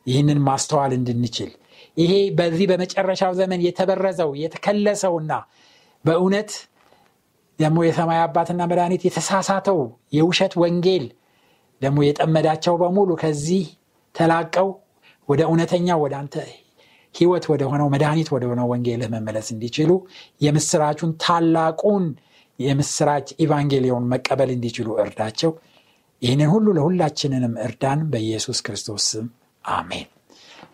ይህንን 0.07 0.40
ማስተዋል 0.49 0.92
እንድንችል 0.99 1.51
ይሄ 1.97 2.12
በዚህ 2.38 2.66
በመጨረሻው 2.70 3.33
ዘመን 3.40 3.61
የተበረዘው 3.66 4.31
የተከለሰውና 4.42 5.33
በእውነት 6.05 6.51
ደግሞ 7.59 7.79
የሰማይ 7.87 8.20
አባትና 8.25 8.62
መድኃኒት 8.70 9.03
የተሳሳተው 9.07 9.79
የውሸት 10.16 10.55
ወንጌል 10.62 11.05
ደግሞ 11.81 11.99
የጠመዳቸው 12.07 12.75
በሙሉ 12.83 13.11
ከዚህ 13.23 13.64
ተላቀው 14.14 14.68
ወደ 15.29 15.40
እውነተኛ 15.48 15.88
ወደ 16.03 16.14
አንተ 16.20 16.35
ህይወት 17.14 17.44
ወደ 17.53 17.62
ሆነው 17.70 17.88
መድኃኒት 17.94 18.29
ወደ 18.35 18.44
ሆነው 18.50 18.66
ወንጌልህ 18.72 19.09
መመለስ 19.14 19.48
እንዲችሉ 19.55 19.90
የምስራቹን 20.40 21.11
ታላቁን 21.24 22.05
የምስራች 22.59 23.29
ኢቫንጌሊዮን 23.44 24.09
መቀበል 24.12 24.50
እንዲችሉ 24.55 24.88
እርዳቸው። 25.03 25.53
ይህንን 26.22 26.50
ሁሉ 26.55 26.66
ለሁላችንንም 26.77 27.55
እርዳን 27.64 28.00
በኢየሱስ 28.12 28.59
ክርስቶስ 28.66 29.05
ስም። 29.12 29.27
አሜን። 29.64 30.07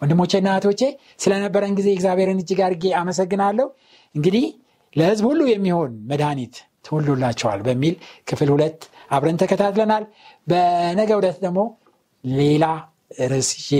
ወንድሞቼና 0.01 0.49
እህቶቼ 0.55 0.83
ስለነበረን 1.21 1.75
ጊዜ 1.79 1.89
እግዚአብሔርን 1.95 2.41
እጅግ 2.43 2.61
አድርጌ 2.67 2.93
አመሰግናለሁ። 3.01 3.67
እንግዲህ 4.15 4.45
ለህዝብ 4.97 5.25
ሁሉ 5.31 5.41
የሚሆን 5.51 5.93
መድኃኒት 6.11 6.55
ትወሉላቸዋል 6.85 7.61
በሚል 7.67 7.95
ክፍል 8.29 8.49
ሁለት 8.55 8.81
አብረን 9.11 9.41
ተከታትለናል። 9.43 10.05
በነገ 10.47 11.11
ውደት 11.19 11.39
ደግሞ 11.45 11.61
ሌላ 12.25 12.65
ርዕስ 13.11 13.51
ይዤ 13.59 13.71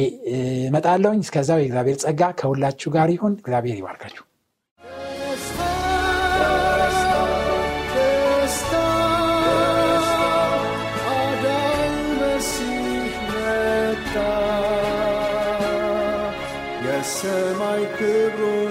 እመጣለሁኝ። 0.67 1.21
እስከዛው 1.21 1.61
የእግዚአብሔር 1.61 1.99
ጸጋ 2.05 2.31
ከሁላችሁ 2.41 2.91
ጋር 2.93 3.11
ይሁን። 3.15 3.35
እግዚአብሔር 3.41 3.79
ይባርካችሁ። 3.81 4.25
የሰማይ 16.87 17.83
ክብሩንም 17.97 18.70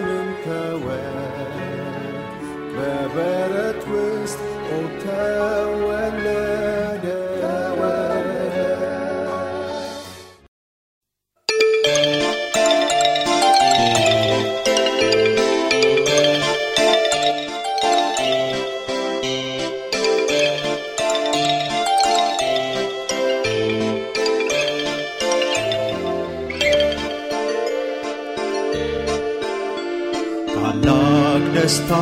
ደስታ 31.89 31.95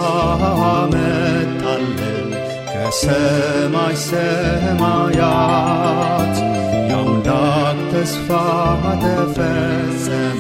መጣለን 0.93 2.29
ከሰማይ 2.71 3.95
ሰማያት። 4.05 5.15
የአምላክ 6.89 7.77
ተስፋ 7.91 8.27
ተፈጸመ 9.03 10.39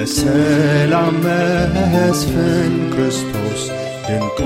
የሰላም 0.03 1.17
መስፍን 1.25 2.73
ክርስቶስ 2.93 3.61
ድንቁ 4.07 4.39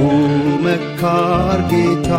መካር 0.64 1.60
ጌታ 1.70 2.10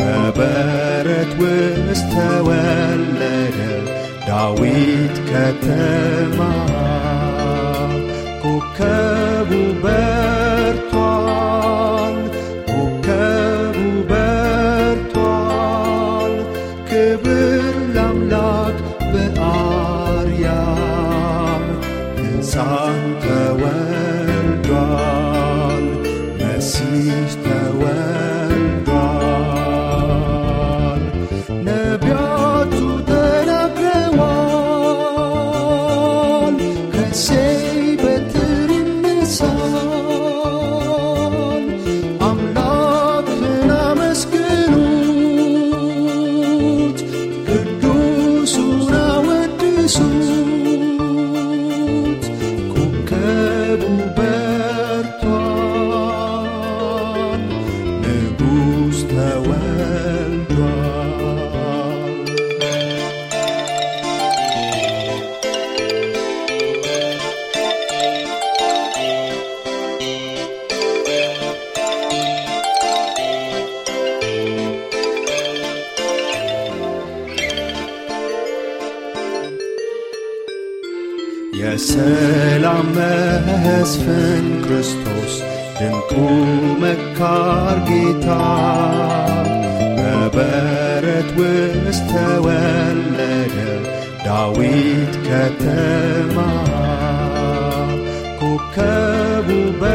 በበረት 0.00 1.32
ውስጥ 1.40 2.12
ተወለደ። 2.14 3.58
ዳዊት 4.28 5.16
ከተማ 5.28 6.38
ኮከቡ 8.44 9.50
በርቷል 9.84 10.15
መሲህ 27.36 27.42
ተወልዷል 27.44 27.95
በሰላም 81.78 82.86
መስፍን 82.94 84.44
ክርስቶስ 84.62 85.34
ድንቁ 85.78 86.12
መካር 86.82 87.78
ጌታ 87.88 88.28
በበረት 89.98 91.28
ውስጥ 91.38 92.08
ተወለደ። 92.12 93.56
ዳዊት 94.24 95.14
ከተማ 95.28 96.36
ኮከቡ 98.40 99.48
በ 99.78 99.92